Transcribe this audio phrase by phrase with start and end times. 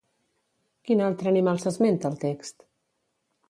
[0.87, 2.69] Quin altre animal s'esmenta al text?